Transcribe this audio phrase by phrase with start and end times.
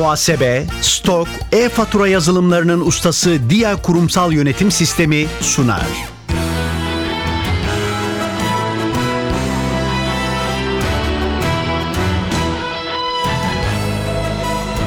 [0.00, 5.86] muhasebe, stok, e-fatura yazılımlarının ustası Dia Kurumsal Yönetim Sistemi sunar.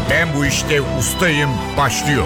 [0.10, 2.26] Ben bu işte ustayım başlıyor.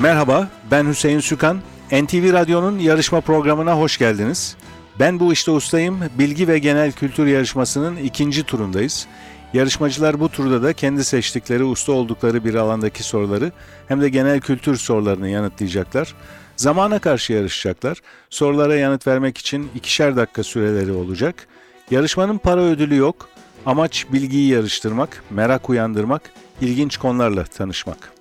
[0.00, 1.60] Merhaba, ben Hüseyin Sükan.
[1.92, 4.56] NTV Radyo'nun yarışma programına hoş geldiniz.
[5.00, 6.00] Ben bu işte ustayım.
[6.18, 9.06] Bilgi ve genel kültür yarışmasının ikinci turundayız.
[9.52, 13.52] Yarışmacılar bu turda da kendi seçtikleri usta oldukları bir alandaki soruları
[13.88, 16.14] hem de genel kültür sorularını yanıtlayacaklar.
[16.56, 17.98] Zamana karşı yarışacaklar.
[18.30, 21.46] Sorulara yanıt vermek için ikişer dakika süreleri olacak.
[21.90, 23.28] Yarışmanın para ödülü yok.
[23.66, 26.22] Amaç bilgiyi yarıştırmak, merak uyandırmak,
[26.60, 28.12] ilginç konularla tanışmak.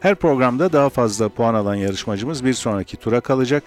[0.00, 3.64] Her programda daha fazla puan alan yarışmacımız bir sonraki tura kalacak.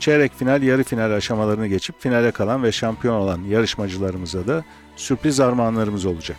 [0.00, 4.64] Çeyrek final, yarı final aşamalarını geçip finale kalan ve şampiyon olan yarışmacılarımıza da
[4.96, 6.36] sürpriz armağanlarımız olacak.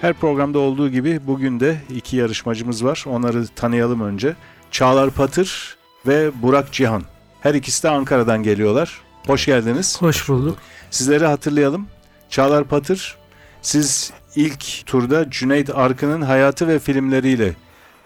[0.00, 3.04] Her programda olduğu gibi bugün de iki yarışmacımız var.
[3.06, 4.36] Onları tanıyalım önce.
[4.70, 7.02] Çağlar Patır ve Burak Cihan.
[7.40, 9.00] Her ikisi de Ankara'dan geliyorlar.
[9.26, 10.02] Hoş geldiniz.
[10.02, 10.58] Hoş bulduk.
[10.90, 11.86] Sizleri hatırlayalım.
[12.30, 13.16] Çağlar Patır,
[13.62, 17.54] siz ilk turda Cüneyt Arkın'ın hayatı ve filmleriyle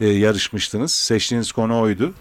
[0.01, 0.93] e, yarışmıştınız.
[0.93, 2.15] Seçtiğiniz konu oydu.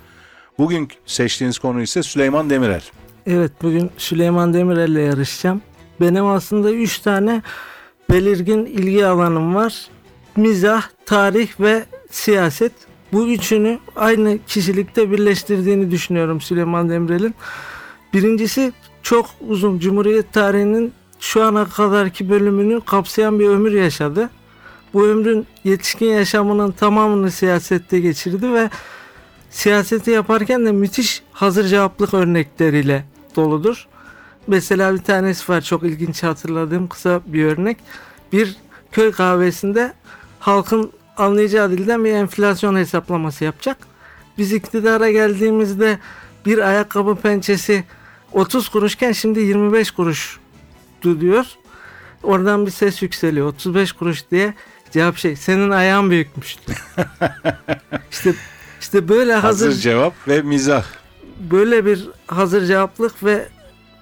[0.57, 2.81] Bugün seçtiğiniz konu ise Süleyman Demirel.
[3.27, 5.61] Evet bugün Süleyman Demirel ile yarışacağım.
[6.01, 7.41] Benim aslında 3 tane
[8.09, 9.87] belirgin ilgi alanım var.
[10.35, 12.71] Mizah, tarih ve siyaset.
[13.13, 17.35] Bu üçünü aynı kişilikte birleştirdiğini düşünüyorum Süleyman Demirel'in.
[18.13, 24.29] Birincisi çok uzun Cumhuriyet tarihinin şu ana kadarki bölümünü kapsayan bir ömür yaşadı.
[24.93, 28.69] Bu ömrün yetişkin yaşamının tamamını siyasette geçirdi ve
[29.49, 33.05] siyaseti yaparken de müthiş hazır cevaplık örnekleriyle
[33.35, 33.87] doludur.
[34.47, 37.77] Mesela bir tanesi var çok ilginç hatırladığım kısa bir örnek.
[38.31, 38.55] Bir
[38.91, 39.93] köy kahvesinde
[40.39, 43.77] halkın anlayacağı dilden bir enflasyon hesaplaması yapacak.
[44.37, 45.99] Biz iktidara geldiğimizde
[46.45, 47.83] bir ayakkabı pençesi
[48.31, 50.39] 30 kuruşken şimdi 25 kuruş
[51.19, 51.45] diyor.
[52.23, 53.47] Oradan bir ses yükseliyor.
[53.47, 54.53] 35 kuruş diye
[54.91, 56.55] cevap şey senin ayağın büyükmüş.
[58.11, 58.33] işte
[58.81, 60.83] işte böyle Hazır, hazır cevap ve mizah.
[61.51, 63.47] böyle bir hazır cevaplık ve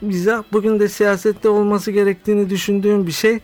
[0.01, 3.39] mizah bugün de siyasette olması gerektiğini düşündüğüm bir şey.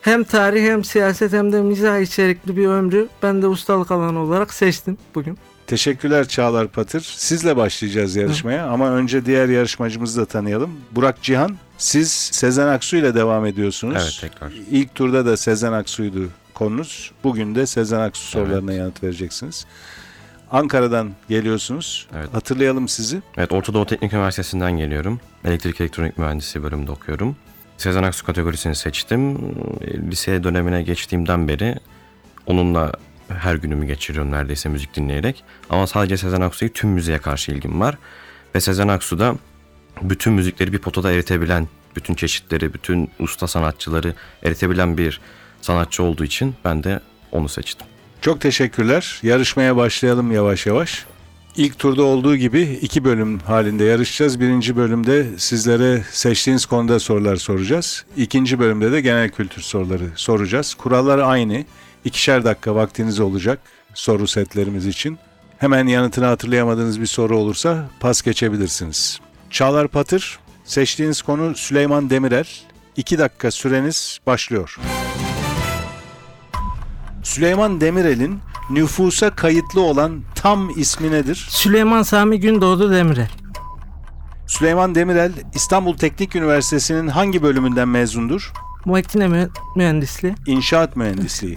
[0.00, 4.54] Hem tarih hem siyaset hem de mizah içerikli bir ömrü ben de ustalık alanı olarak
[4.54, 5.38] seçtim bugün.
[5.66, 7.00] Teşekkürler Çağlar Patır.
[7.16, 10.70] Sizle başlayacağız yarışmaya ama önce diğer yarışmacımızı da tanıyalım.
[10.92, 13.96] Burak Cihan, siz Sezen Aksu ile devam ediyorsunuz.
[14.02, 14.52] Evet tekrar.
[14.70, 17.10] İlk turda da Sezen Aksu'ydu konunuz.
[17.24, 18.32] Bugün de Sezen Aksu Evet.
[18.48, 19.66] sorularına yanıt vereceksiniz.
[20.52, 22.08] Ankara'dan geliyorsunuz.
[22.16, 22.34] Evet.
[22.34, 23.22] Hatırlayalım sizi.
[23.36, 25.20] Evet Orta Doğu Teknik Üniversitesi'nden geliyorum.
[25.44, 27.36] Elektrik elektronik mühendisi bölümünde okuyorum.
[27.76, 29.36] Sezen Aksu kategorisini seçtim.
[29.80, 31.74] E, Lise dönemine geçtiğimden beri
[32.46, 32.92] onunla
[33.28, 35.44] her günümü geçiriyorum neredeyse müzik dinleyerek.
[35.70, 37.98] Ama sadece Sezen Aksu'ya tüm müziğe karşı ilgim var.
[38.54, 39.34] Ve Sezen Aksu da
[40.02, 45.20] bütün müzikleri bir potada eritebilen, bütün çeşitleri, bütün usta sanatçıları eritebilen bir
[45.60, 47.00] sanatçı olduğu için ben de
[47.32, 47.86] onu seçtim.
[48.22, 49.20] Çok teşekkürler.
[49.22, 51.06] Yarışmaya başlayalım yavaş yavaş.
[51.56, 54.40] İlk turda olduğu gibi iki bölüm halinde yarışacağız.
[54.40, 58.04] Birinci bölümde sizlere seçtiğiniz konuda sorular soracağız.
[58.16, 60.74] İkinci bölümde de genel kültür soruları soracağız.
[60.74, 61.64] Kurallar aynı.
[62.04, 63.58] İkişer dakika vaktiniz olacak
[63.94, 65.18] soru setlerimiz için.
[65.58, 69.20] Hemen yanıtını hatırlayamadığınız bir soru olursa pas geçebilirsiniz.
[69.50, 72.46] Çağlar Patır, seçtiğiniz konu Süleyman Demirel.
[72.96, 74.78] İki dakika süreniz başlıyor.
[77.32, 78.38] Süleyman Demirel'in
[78.70, 81.46] nüfusa kayıtlı olan tam ismi nedir?
[81.50, 83.30] Süleyman Sami Gündoğdu Demirel.
[84.46, 88.52] Süleyman Demirel İstanbul Teknik Üniversitesi'nin hangi bölümünden mezundur?
[88.84, 90.34] Makine mü- mühendisliği.
[90.46, 91.54] İnşaat mühendisliği.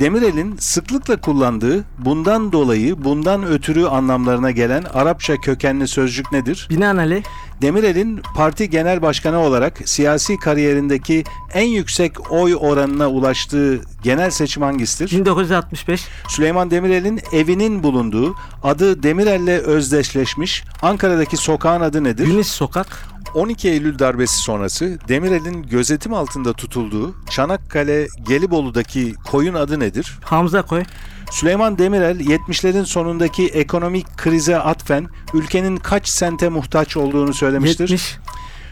[0.00, 6.66] Demirel'in sıklıkla kullandığı bundan dolayı bundan ötürü anlamlarına gelen Arapça kökenli sözcük nedir?
[6.70, 7.22] Binaenaleyh
[7.62, 11.24] Demirel'in parti genel başkanı olarak siyasi kariyerindeki
[11.54, 15.10] en yüksek oy oranına ulaştığı genel seçim hangisidir?
[15.10, 22.26] 1965 Süleyman Demirel'in evinin bulunduğu adı Demirel'le özdeşleşmiş Ankara'daki sokağın adı nedir?
[22.26, 30.18] Günis Sokak 12 Eylül darbesi sonrası Demirel'in gözetim altında tutulduğu Çanakkale Gelibolu'daki koyun adı nedir?
[30.24, 30.82] Hamza Koy
[31.30, 37.88] Süleyman Demirel 70'lerin sonundaki ekonomik krize atfen ülkenin kaç sente muhtaç olduğunu söylemiştir.
[37.88, 38.18] 70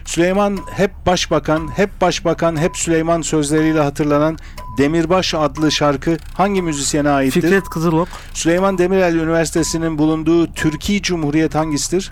[0.05, 4.37] Süleyman hep başbakan, hep başbakan, hep Süleyman sözleriyle hatırlanan
[4.77, 7.41] Demirbaş adlı şarkı hangi müzisyene aittir?
[7.41, 12.11] Fikret Kızılok Süleyman Demirel Üniversitesi'nin bulunduğu Türkiye Cumhuriyet hangisidir?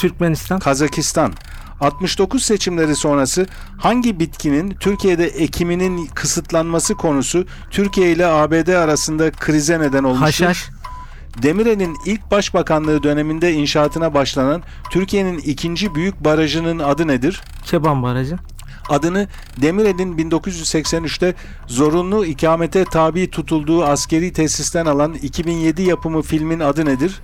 [0.00, 1.32] Türkmenistan Kazakistan.
[1.80, 3.46] 69 seçimleri sonrası
[3.78, 10.44] hangi bitkinin Türkiye'de ekiminin kısıtlanması konusu Türkiye ile ABD arasında krize neden olmuştur?
[10.44, 10.70] Haşhaş.
[11.42, 17.42] Demirel'in ilk başbakanlığı döneminde inşaatına başlanan Türkiye'nin ikinci büyük barajının adı nedir?
[17.64, 18.36] Keban Barajı.
[18.88, 19.28] Adını
[19.62, 21.34] Demirel'in 1983'te
[21.66, 27.20] zorunlu ikamete tabi tutulduğu askeri tesisten alan 2007 yapımı filmin adı nedir?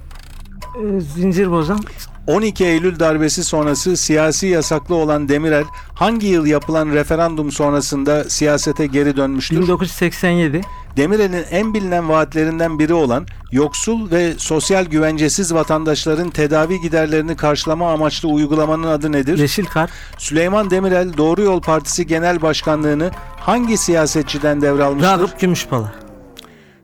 [0.83, 1.79] Ee, Zincir bozan.
[2.27, 5.65] 12 Eylül darbesi sonrası siyasi yasaklı olan Demirel
[5.95, 9.57] hangi yıl yapılan referandum sonrasında siyasete geri dönmüştür?
[9.57, 10.61] 1987.
[10.97, 18.29] Demirel'in en bilinen vaatlerinden biri olan yoksul ve sosyal güvencesiz vatandaşların tedavi giderlerini karşılama amaçlı
[18.29, 19.39] uygulamanın adı nedir?
[19.39, 19.91] Yeşil Kar.
[20.19, 25.11] Süleyman Demirel Doğru Yol Partisi Genel Başkanlığını hangi siyasetçiden devralmıştır?
[25.11, 26.06] Ragıp Gümüşpala.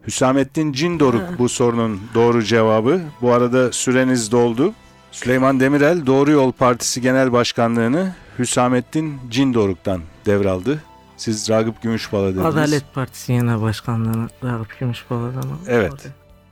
[0.06, 3.00] Hüsamettin Cindoruk bu sorunun doğru cevabı.
[3.22, 4.72] Bu arada süreniz doldu.
[5.12, 10.82] Süleyman Demirel Doğru Yol Partisi Genel Başkanlığını Hüsamettin Cindoruk'tan devraldı.
[11.16, 12.46] Siz Ragıp Gümüşpala dediniz.
[12.46, 15.38] Adalet Partisi Genel Başkanlığı'na Ragıp Gümüşpala'dan.
[15.42, 15.58] aldı.
[15.68, 15.92] Evet.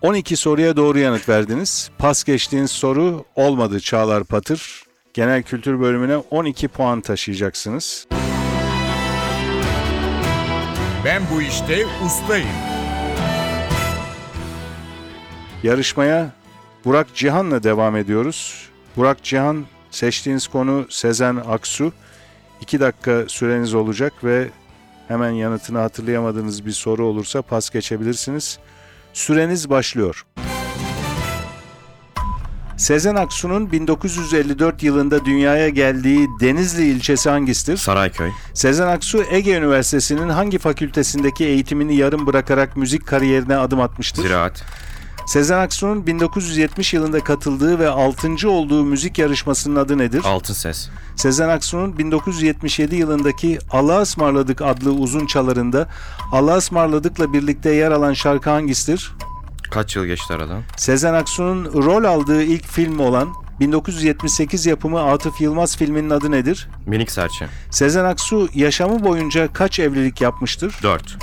[0.03, 1.91] 12 soruya doğru yanıt verdiniz.
[1.99, 4.83] Pas geçtiğiniz soru olmadı Çağlar Patır.
[5.15, 8.07] Genel kültür bölümüne 12 puan taşıyacaksınız.
[11.05, 12.49] Ben bu işte ustayım.
[15.63, 16.33] Yarışmaya
[16.85, 18.69] Burak Cihan'la devam ediyoruz.
[18.97, 21.93] Burak Cihan seçtiğiniz konu Sezen Aksu.
[22.61, 24.49] 2 dakika süreniz olacak ve
[25.09, 28.59] hemen yanıtını hatırlayamadığınız bir soru olursa pas geçebilirsiniz.
[29.13, 30.27] Süreniz başlıyor.
[32.77, 37.77] Sezen Aksu'nun 1954 yılında dünyaya geldiği Denizli ilçesi hangisidir?
[37.77, 38.31] Sarayköy.
[38.55, 44.23] Sezen Aksu Ege Üniversitesi'nin hangi fakültesindeki eğitimini yarım bırakarak müzik kariyerine adım atmıştır?
[44.23, 44.65] Ziraat.
[45.31, 48.51] Sezen Aksu'nun 1970 yılında katıldığı ve 6.
[48.51, 50.23] olduğu müzik yarışmasının adı nedir?
[50.25, 50.89] Altın Ses.
[51.17, 55.89] Sezen Aksu'nun 1977 yılındaki Allah'a ısmarladık adlı uzun çalarında
[56.33, 59.13] Allah'a ısmarladıkla birlikte yer alan şarkı hangisidir?
[59.71, 60.63] Kaç yıl geçti aradan?
[60.77, 63.29] Sezen Aksu'nun rol aldığı ilk film olan
[63.61, 66.69] 1978 yapımı Atıf Yılmaz filminin adı nedir?
[66.87, 67.47] Minik Serçe.
[67.71, 70.75] Sezen Aksu yaşamı boyunca kaç evlilik yapmıştır?
[70.83, 71.19] 4.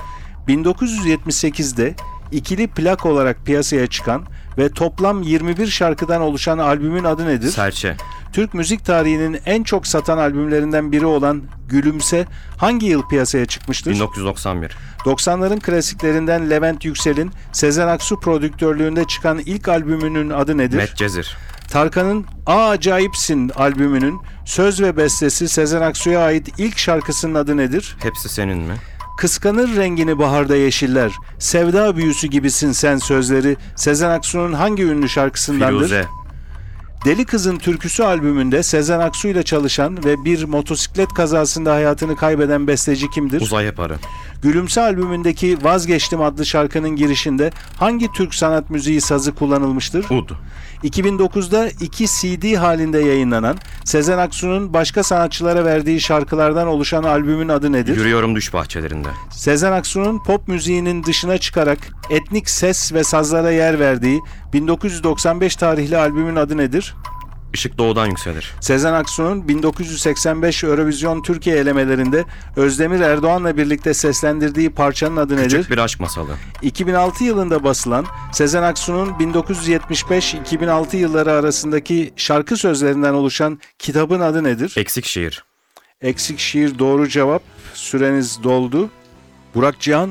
[0.48, 1.96] 1978'de
[2.32, 4.26] ikili plak olarak piyasaya çıkan
[4.58, 7.50] ve toplam 21 şarkıdan oluşan albümün adı nedir?
[7.50, 7.96] Serçe.
[8.34, 12.26] Türk müzik tarihinin en çok satan albümlerinden biri olan Gülümse
[12.58, 13.92] hangi yıl piyasaya çıkmıştır?
[13.92, 14.76] 1991.
[15.06, 20.78] 90'ların klasiklerinden Levent Yüksel'in Sezen Aksu prodüktörlüğünde çıkan ilk albümünün adı nedir?
[20.78, 21.38] Medcezir.
[21.70, 27.96] Tarkan'ın Aa Acayipsin albümünün söz ve bestesi Sezen Aksu'ya ait ilk şarkısının adı nedir?
[28.00, 28.74] Hepsi senin mi?
[29.18, 35.78] Kıskanır rengini baharda yeşiller, sevda büyüsü gibisin sen sözleri Sezen Aksu'nun hangi ünlü şarkısındandır?
[35.78, 36.06] Firuze.
[37.06, 43.10] Deli Kızın Türküsü albümünde Sezen Aksu ile çalışan ve bir motosiklet kazasında hayatını kaybeden besteci
[43.10, 43.42] kimdir?
[43.42, 43.96] Uzay Yaparı.
[44.42, 50.10] Gülümse albümündeki Vazgeçtim adlı şarkının girişinde hangi Türk sanat müziği sazı kullanılmıştır?
[50.10, 50.30] Ud.
[50.84, 57.98] 2009'da iki CD halinde yayınlanan Sezen Aksu'nun başka sanatçılara verdiği şarkılardan oluşan albümün adı nedir?
[57.98, 59.08] Yürüyorum düş bahçelerinde.
[59.32, 61.78] Sezen Aksu'nun pop müziğinin dışına çıkarak
[62.10, 64.22] etnik ses ve sazlara yer verdiği
[64.54, 66.96] 1995 tarihli albümün adı nedir?
[67.54, 68.54] Işık doğudan yükselir.
[68.62, 75.58] Sezen Aksu'nun 1985 Eurovision Türkiye elemelerinde Özdemir Erdoğan'la birlikte seslendirdiği parçanın adı nedir?
[75.58, 76.32] Küçük bir aşk masalı.
[76.62, 84.74] 2006 yılında basılan Sezen Aksu'nun 1975-2006 yılları arasındaki şarkı sözlerinden oluşan kitabın adı nedir?
[84.78, 85.44] Eksik şiir.
[86.02, 87.42] Eksik şiir doğru cevap.
[87.74, 88.90] Süreniz doldu.
[89.56, 90.10] Burak Cihan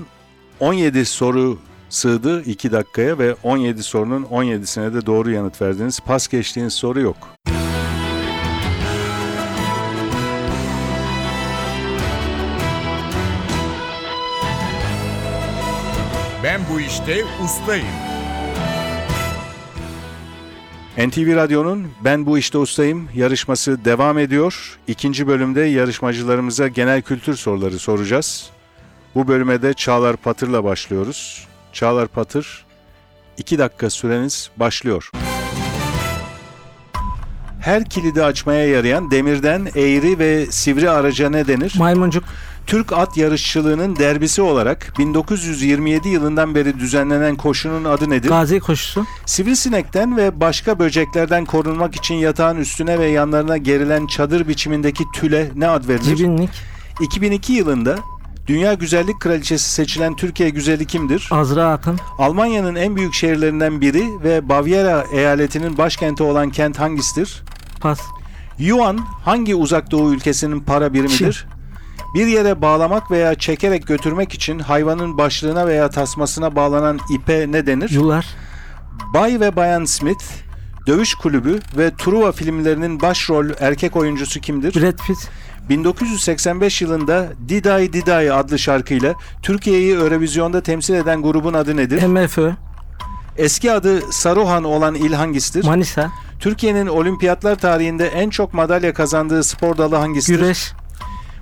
[0.60, 1.58] 17 soru
[1.88, 6.00] sığdı 2 dakikaya ve 17 sorunun 17'sine de doğru yanıt verdiniz.
[6.00, 7.16] Pas geçtiğiniz soru yok.
[16.56, 17.86] Ben bu işte ustayım.
[20.98, 24.78] NTV Radyo'nun Ben Bu İşte Ustayım yarışması devam ediyor.
[24.86, 28.50] İkinci bölümde yarışmacılarımıza genel kültür soruları soracağız.
[29.14, 31.46] Bu bölüme de Çağlar Patır'la başlıyoruz.
[31.72, 32.64] Çağlar Patır,
[33.38, 35.10] 2 dakika süreniz başlıyor.
[37.60, 41.74] Her kilidi açmaya yarayan demirden eğri ve sivri araca ne denir?
[41.78, 42.24] Maymuncuk.
[42.66, 48.28] Türk at yarışçılığının derbisi olarak 1927 yılından beri düzenlenen koşunun adı nedir?
[48.28, 49.06] Gazi koşusu.
[49.26, 55.68] Sivrisinekten ve başka böceklerden korunmak için yatağın üstüne ve yanlarına gerilen çadır biçimindeki tüle ne
[55.68, 56.16] ad verilir?
[56.16, 56.50] Cibinlik.
[57.00, 57.98] 2002 yılında
[58.46, 61.28] Dünya Güzellik Kraliçesi seçilen Türkiye güzeli kimdir?
[61.30, 61.98] Azra Akın.
[62.18, 67.42] Almanya'nın en büyük şehirlerinden biri ve Bavyera eyaletinin başkenti olan kent hangisidir?
[67.80, 68.00] Pas.
[68.58, 71.46] Yuan hangi uzak doğu ülkesinin para birimidir?
[72.16, 77.90] Bir yere bağlamak veya çekerek götürmek için hayvanın başlığına veya tasmasına bağlanan ipe ne denir?
[77.90, 78.26] Yular.
[79.14, 80.24] Bay ve Bayan Smith,
[80.86, 84.82] Dövüş Kulübü ve Truva filmlerinin başrol erkek oyuncusu kimdir?
[84.82, 85.18] Brad Pitt.
[85.68, 92.02] 1985 yılında Diday Diday adlı şarkıyla Türkiye'yi Eurovizyon'da temsil eden grubun adı nedir?
[92.02, 92.52] MFÖ.
[93.36, 95.64] Eski adı Saruhan olan il hangisidir?
[95.64, 96.10] Manisa.
[96.40, 100.38] Türkiye'nin olimpiyatlar tarihinde en çok madalya kazandığı spor dalı hangisidir?
[100.38, 100.72] Güreş.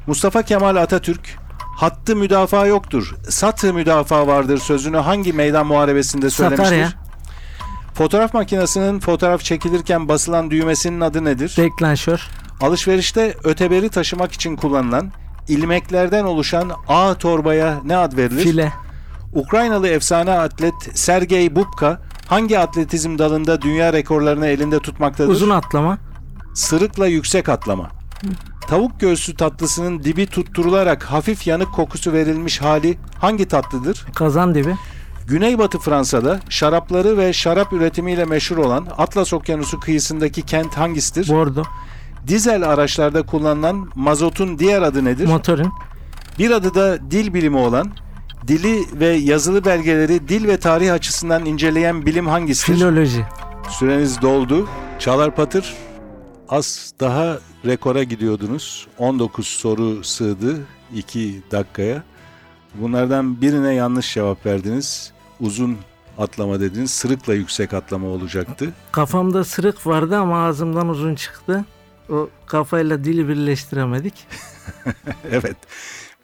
[0.06, 1.38] Mustafa Kemal Atatürk,
[1.76, 6.64] hattı müdafaa yoktur, satı müdafaa vardır sözünü hangi meydan muharebesinde söylemiştir?
[6.64, 6.92] Sakarya.
[7.94, 11.54] Fotoğraf makinesinin fotoğraf çekilirken basılan düğmesinin adı nedir?
[11.56, 12.28] Deklanşör.
[12.60, 15.12] Alışverişte öteberi taşımak için kullanılan
[15.48, 18.42] ilmeklerden oluşan ağ torbaya ne ad verilir?
[18.42, 18.72] File.
[19.32, 25.30] Ukraynalı efsane atlet Sergey Bubka hangi atletizm dalında dünya rekorlarını elinde tutmaktadır?
[25.30, 25.98] Uzun atlama.
[26.54, 27.90] Sırıkla yüksek atlama.
[28.68, 34.06] Tavuk göğsü tatlısının dibi tutturularak hafif yanık kokusu verilmiş hali hangi tatlıdır?
[34.14, 34.74] Kazan dibi.
[35.26, 41.28] Güneybatı Fransa'da şarapları ve şarap üretimiyle meşhur olan Atlas Okyanusu kıyısındaki kent hangisidir?
[41.28, 41.62] Bordo.
[42.26, 45.26] Dizel araçlarda kullanılan mazotun diğer adı nedir?
[45.28, 45.72] Motorin.
[46.38, 47.90] Bir adı da dil bilimi olan,
[48.46, 52.78] dili ve yazılı belgeleri dil ve tarih açısından inceleyen bilim hangisidir?
[52.78, 53.24] Filoloji.
[53.68, 54.68] Süreniz doldu.
[54.98, 55.74] Çalar Patır
[56.54, 58.86] az daha rekora gidiyordunuz.
[58.98, 62.02] 19 soru sığdı 2 dakikaya.
[62.74, 65.12] Bunlardan birine yanlış cevap verdiniz.
[65.40, 65.78] Uzun
[66.18, 66.90] atlama dediniz.
[66.90, 68.72] Sırıkla yüksek atlama olacaktı.
[68.92, 71.64] Kafamda sırık vardı ama ağzımdan uzun çıktı.
[72.10, 74.14] O kafayla dili birleştiremedik.
[75.30, 75.56] evet.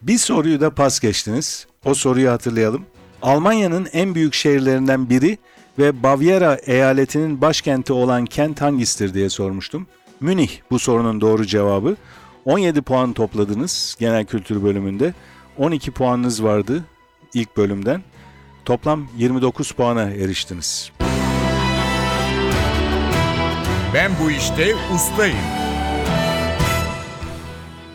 [0.02, 1.66] Bir soruyu da pas geçtiniz.
[1.84, 2.86] O soruyu hatırlayalım.
[3.22, 5.38] Almanya'nın en büyük şehirlerinden biri
[5.78, 9.86] ve Bavyera eyaletinin başkenti olan kent hangisidir diye sormuştum.
[10.20, 11.96] Münih bu sorunun doğru cevabı.
[12.44, 15.14] 17 puan topladınız genel kültür bölümünde.
[15.58, 16.84] 12 puanınız vardı
[17.34, 18.02] ilk bölümden.
[18.64, 20.92] Toplam 29 puana eriştiniz.
[23.94, 25.36] Ben bu işte ustayım.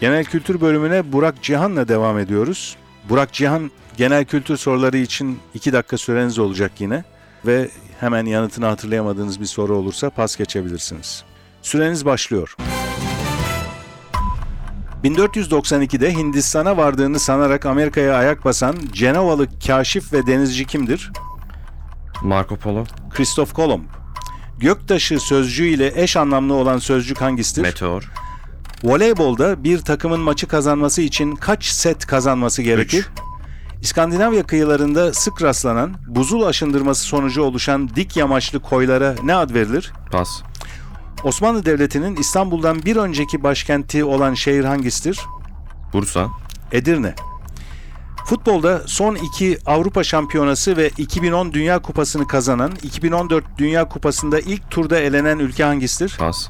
[0.02, 2.76] Genel kültür bölümüne Burak Cihan'la devam ediyoruz.
[3.10, 7.04] Burak Cihan genel kültür soruları için 2 dakika süreniz olacak yine
[7.46, 11.24] ve hemen yanıtını hatırlayamadığınız bir soru olursa pas geçebilirsiniz.
[11.66, 12.56] Süreniz başlıyor.
[15.04, 21.12] 1492'de Hindistan'a vardığını sanarak Amerika'ya ayak basan Cenevalı kaşif ve denizci kimdir?
[22.24, 22.86] Marco Polo.
[23.10, 23.84] Christoph Kolomb.
[24.58, 27.62] Göktaşı sözcüğü ile eş anlamlı olan sözcük hangisidir?
[27.62, 28.12] Meteor.
[28.84, 33.00] Voleybolda bir takımın maçı kazanması için kaç set kazanması gerekir?
[33.00, 33.08] Üç.
[33.82, 39.94] İskandinavya kıyılarında sık rastlanan buzul aşındırması sonucu oluşan dik yamaçlı koylara ne ad verilir?
[40.12, 40.42] Pas.
[41.24, 45.20] Osmanlı Devleti'nin İstanbul'dan bir önceki başkenti olan şehir hangisidir?
[45.94, 46.30] Bursa.
[46.72, 47.16] Edirne.
[48.26, 55.00] Futbolda son iki Avrupa Şampiyonası ve 2010 Dünya Kupası'nı kazanan, 2014 Dünya Kupası'nda ilk turda
[55.00, 56.16] elenen ülke hangisidir?
[56.20, 56.50] Pas.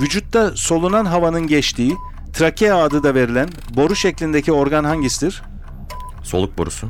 [0.00, 1.96] Vücutta solunan havanın geçtiği,
[2.32, 5.42] trakea adı da verilen boru şeklindeki organ hangisidir?
[6.22, 6.88] Soluk borusu.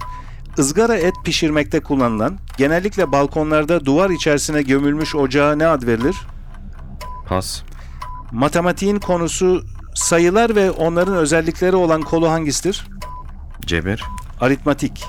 [0.59, 6.17] Izgara et pişirmekte kullanılan, genellikle balkonlarda duvar içerisine gömülmüş ocağa ne ad verilir?
[7.29, 7.63] Pas.
[8.33, 9.65] Matematiğin konusu
[9.95, 12.87] sayılar ve onların özellikleri olan kolu hangisidir?
[13.67, 14.05] Cebir.
[14.41, 15.05] Aritmatik.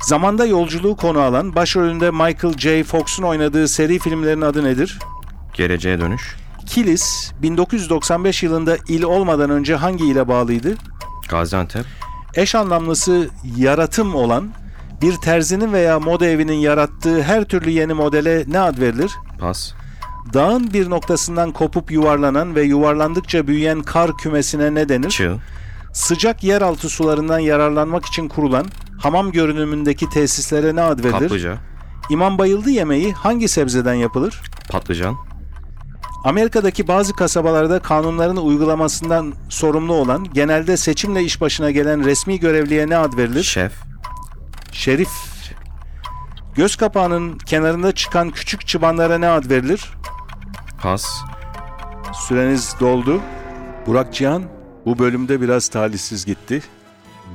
[0.00, 2.84] Zamanda yolculuğu konu alan, başrolünde Michael J.
[2.84, 4.98] Fox'un oynadığı seri filmlerin adı nedir?
[5.54, 6.36] Geleceğe dönüş.
[6.66, 10.74] Kilis, 1995 yılında il olmadan önce hangi ile bağlıydı?
[11.28, 11.84] Gaziantep.
[12.34, 14.48] Eş anlamlısı yaratım olan,
[15.02, 19.12] bir terzinin veya moda evinin yarattığı her türlü yeni modele ne ad verilir?
[19.40, 19.72] Pas.
[20.32, 25.10] Dağın bir noktasından kopup yuvarlanan ve yuvarlandıkça büyüyen kar kümesine ne denir?
[25.10, 25.36] Çığ.
[25.92, 28.66] Sıcak yeraltı sularından yararlanmak için kurulan
[28.98, 31.20] hamam görünümündeki tesislere ne ad verilir?
[31.20, 31.56] Kaplıca.
[32.10, 34.42] İmam bayıldı yemeği hangi sebzeden yapılır?
[34.70, 35.16] Patlıcan.
[36.24, 42.96] Amerika'daki bazı kasabalarda kanunların uygulamasından sorumlu olan, genelde seçimle iş başına gelen resmi görevliye ne
[42.96, 43.42] ad verilir?
[43.42, 43.72] Şef.
[44.72, 45.08] Şerif.
[46.54, 49.90] Göz kapağının kenarında çıkan küçük çıbanlara ne ad verilir?
[50.84, 51.24] Pas.
[52.12, 53.20] Süreniz doldu.
[53.86, 54.42] Burak Cihan
[54.86, 56.62] bu bölümde biraz talihsiz gitti.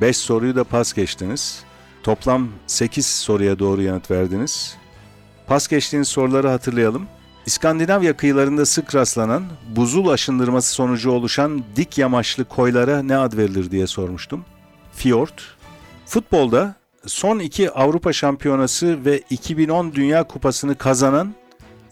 [0.01, 1.63] 5 soruyu da pas geçtiniz.
[2.03, 4.77] Toplam 8 soruya doğru yanıt verdiniz.
[5.47, 7.07] Pas geçtiğiniz soruları hatırlayalım.
[7.45, 9.43] İskandinavya kıyılarında sık rastlanan
[9.75, 14.45] buzul aşındırması sonucu oluşan dik yamaçlı koylara ne ad verilir diye sormuştum.
[14.91, 15.39] Fjord.
[16.05, 16.75] Futbolda
[17.05, 21.33] son iki Avrupa Şampiyonası ve 2010 Dünya Kupası'nı kazanan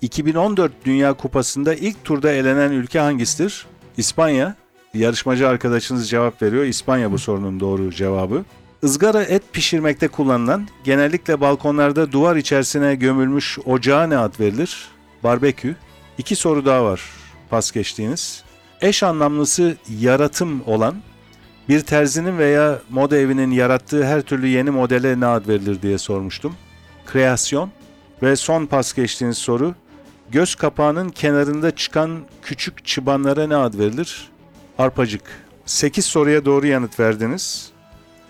[0.01, 3.65] 2014 Dünya Kupası'nda ilk turda elenen ülke hangisidir?
[3.97, 4.55] İspanya.
[4.93, 6.63] Yarışmacı arkadaşınız cevap veriyor.
[6.63, 8.43] İspanya bu sorunun doğru cevabı.
[8.83, 14.87] Izgara et pişirmekte kullanılan, genellikle balkonlarda duvar içerisine gömülmüş ocağa ne ad verilir?
[15.23, 15.75] Barbekü.
[16.17, 17.01] İki soru daha var
[17.49, 18.43] pas geçtiğiniz.
[18.81, 20.95] Eş anlamlısı yaratım olan,
[21.69, 26.55] bir terzinin veya moda evinin yarattığı her türlü yeni modele ne ad verilir diye sormuştum.
[27.05, 27.71] Kreasyon.
[28.23, 29.75] Ve son pas geçtiğiniz soru,
[30.31, 34.29] göz kapağının kenarında çıkan küçük çıbanlara ne ad verilir?
[34.77, 35.21] Arpacık.
[35.65, 37.71] 8 soruya doğru yanıt verdiniz.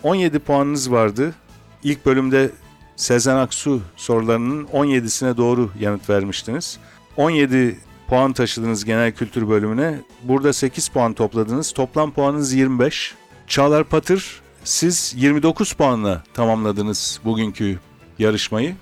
[0.03, 1.35] 17 puanınız vardı.
[1.83, 2.51] İlk bölümde
[2.95, 6.77] Sezen Aksu sorularının 17'sine doğru yanıt vermiştiniz.
[7.17, 9.99] 17 puan taşıdınız genel kültür bölümüne.
[10.23, 11.71] Burada 8 puan topladınız.
[11.71, 13.15] Toplam puanınız 25.
[13.47, 17.79] Çağlar Patır siz 29 puanla tamamladınız bugünkü
[18.19, 18.75] yarışmayı.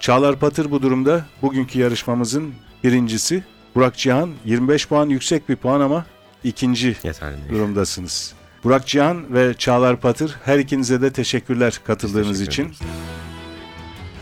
[0.00, 3.44] Çağlar Patır bu durumda bugünkü yarışmamızın birincisi.
[3.74, 6.04] Burak Cihan 25 puan yüksek bir puan ama
[6.44, 7.48] ikinci Yeterli değil.
[7.50, 8.34] durumdasınız.
[8.64, 12.62] Burak Cihan ve Çağlar Patır her ikinize de teşekkürler katıldığınız Teşekkür için.
[12.64, 12.78] ederiz.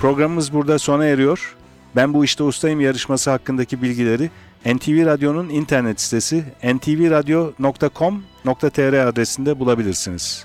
[0.01, 1.57] Programımız burada sona eriyor.
[1.97, 4.31] Ben bu işte ustayım yarışması hakkındaki bilgileri
[4.67, 10.45] NTV Radyo'nun internet sitesi ntvradio.com.tr adresinde bulabilirsiniz.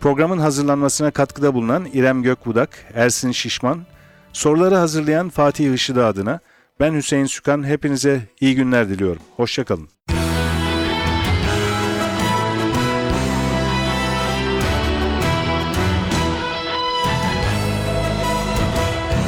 [0.00, 3.86] Programın hazırlanmasına katkıda bulunan İrem Gökbudak, Ersin Şişman,
[4.36, 6.40] soruları hazırlayan Fatih Işıdı adına
[6.80, 9.22] ben Hüseyin Sükan hepinize iyi günler diliyorum.
[9.36, 9.88] Hoşçakalın.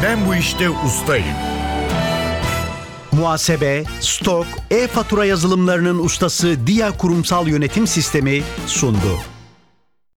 [0.03, 1.27] Ben bu işte ustayım.
[3.13, 9.38] Muhasebe, stok, e-fatura yazılımlarının ustası Dia Kurumsal Yönetim Sistemi sundu.